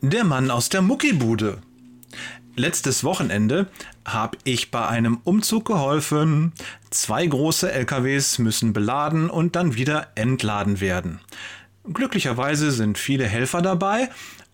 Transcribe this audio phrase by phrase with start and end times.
[0.00, 1.58] Der Mann aus der Muckibude.
[2.54, 3.66] Letztes Wochenende
[4.06, 6.52] habe ich bei einem Umzug geholfen.
[6.90, 11.18] Zwei große LKWs müssen beladen und dann wieder entladen werden.
[11.92, 14.08] Glücklicherweise sind viele Helfer dabei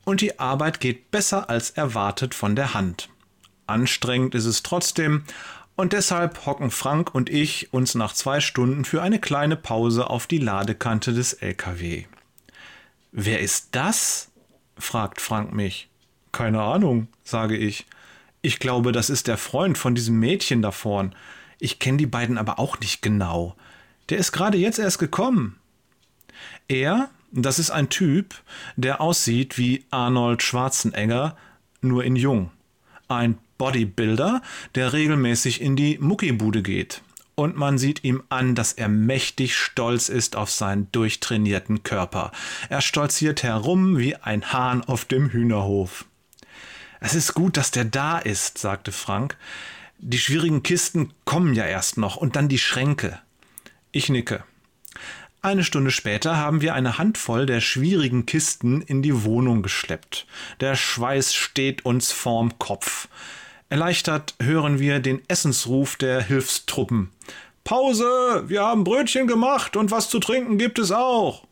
[0.07, 3.11] und die Arbeit geht besser als erwartet von der Hand.
[3.67, 5.25] Anstrengend ist es trotzdem
[5.77, 10.27] und deshalb hocken Frank und ich uns nach zwei Stunden für eine kleine Pause auf
[10.27, 12.07] die Ladekante des LKW.
[13.13, 14.31] Wer ist das?
[14.79, 15.89] Fragt Frank mich.
[16.33, 17.87] Keine Ahnung, sage ich.
[18.43, 21.15] Ich glaube, das ist der Freund von diesem Mädchen da vorn.
[21.59, 23.57] Ich kenne die beiden aber auch nicht genau.
[24.09, 25.57] Der ist gerade jetzt erst gekommen.
[26.69, 28.35] Er, das ist ein Typ,
[28.77, 31.37] der aussieht wie Arnold Schwarzenegger,
[31.81, 32.51] nur in jung.
[33.09, 34.43] Ein Bodybuilder,
[34.75, 37.03] der regelmäßig in die Muckibude geht
[37.35, 42.33] und man sieht ihm an, dass er mächtig stolz ist auf seinen durchtrainierten Körper.
[42.69, 46.05] Er stolziert herum wie ein Hahn auf dem Hühnerhof.
[47.01, 49.37] Es ist gut, dass der da ist, sagte Frank.
[49.99, 53.21] Die schwierigen Kisten kommen ja erst noch und dann die Schränke.
[53.93, 54.45] Ich nicke.
[55.43, 60.27] Eine Stunde später haben wir eine Handvoll der schwierigen Kisten in die Wohnung geschleppt.
[60.61, 63.09] Der Schweiß steht uns vorm Kopf.
[63.69, 67.11] Erleichtert hören wir den Essensruf der Hilfstruppen.
[67.65, 68.45] Pause!
[68.47, 71.47] Wir haben Brötchen gemacht und was zu trinken gibt es auch.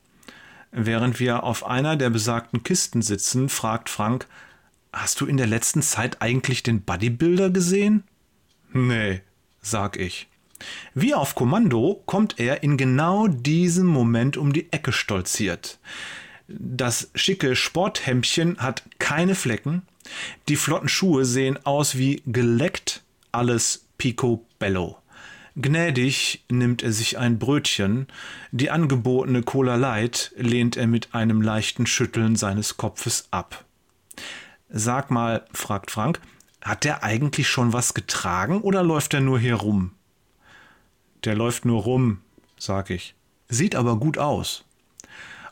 [0.70, 4.26] Während wir auf einer der besagten Kisten sitzen, fragt Frank,
[4.92, 8.04] Hast du in der letzten Zeit eigentlich den Bodybuilder gesehen?
[8.72, 9.22] Nee,
[9.62, 10.28] sag ich.
[10.94, 15.78] Wie auf Kommando kommt er in genau diesem Moment um die Ecke stolziert.
[16.46, 19.82] Das schicke Sporthemdchen hat keine Flecken,
[20.48, 24.98] die flotten Schuhe sehen aus wie geleckt, alles picobello.
[25.54, 28.06] Gnädig nimmt er sich ein Brötchen,
[28.52, 33.64] die angebotene Cola Light lehnt er mit einem leichten Schütteln seines Kopfes ab.
[34.70, 36.20] Sag mal, fragt Frank,
[36.62, 39.92] hat der eigentlich schon was getragen oder läuft er nur hier rum?
[41.24, 42.20] Der läuft nur rum,
[42.58, 43.14] sag ich.
[43.48, 44.64] Sieht aber gut aus.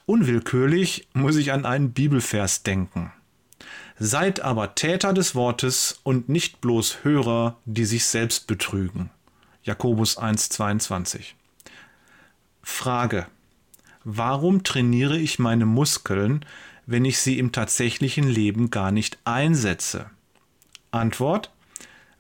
[0.06, 3.12] Unwillkürlich muss ich an einen Bibelvers denken.
[4.02, 9.10] Seid aber Täter des Wortes und nicht bloß Hörer, die sich selbst betrügen.
[9.62, 11.34] Jakobus 1,22.
[12.62, 13.26] Frage.
[14.02, 16.46] Warum trainiere ich meine Muskeln,
[16.86, 20.08] wenn ich sie im tatsächlichen Leben gar nicht einsetze?
[20.92, 21.50] Antwort.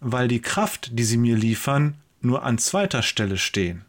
[0.00, 3.86] Weil die Kraft, die sie mir liefern, nur an zweiter Stelle stehen.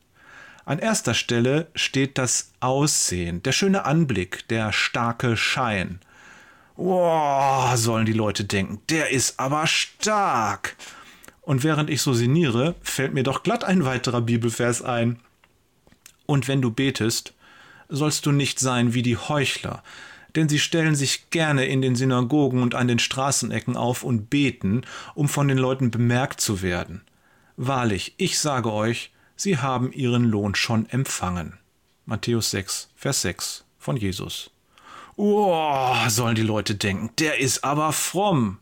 [0.63, 5.99] An erster Stelle steht das Aussehen, der schöne Anblick, der starke Schein.
[6.75, 10.75] Wow, sollen die Leute denken, der ist aber stark.
[11.41, 15.19] Und während ich so sinniere, fällt mir doch glatt ein weiterer Bibelvers ein.
[16.25, 17.33] Und wenn du betest,
[17.89, 19.83] sollst du nicht sein wie die Heuchler,
[20.35, 24.83] denn sie stellen sich gerne in den Synagogen und an den Straßenecken auf und beten,
[25.13, 27.01] um von den Leuten bemerkt zu werden.
[27.57, 31.57] Wahrlich, ich sage euch, sie haben ihren Lohn schon empfangen.
[32.05, 34.50] Matthäus 6, Vers 6 von Jesus.
[35.23, 38.57] Oh, sollen die Leute denken, der ist aber fromm.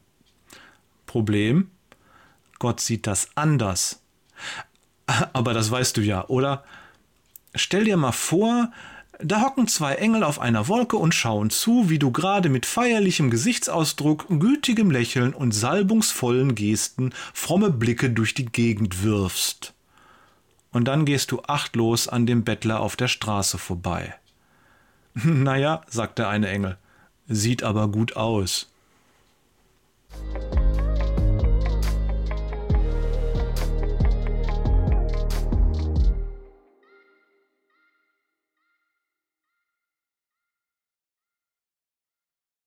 [1.06, 1.72] Problem?
[2.60, 4.02] Gott sieht das anders.
[5.32, 6.66] Aber das weißt du ja, oder?
[7.56, 8.74] Stell dir mal vor,
[9.20, 13.30] da hocken zwei Engel auf einer Wolke und schauen zu, wie du gerade mit feierlichem
[13.30, 19.74] Gesichtsausdruck, gütigem Lächeln und salbungsvollen Gesten fromme Blicke durch die Gegend wirfst.
[20.74, 24.14] Und dann gehst du achtlos an dem Bettler auf der Straße vorbei.
[25.24, 26.78] Naja, sagt der eine Engel,
[27.28, 28.69] sieht aber gut aus.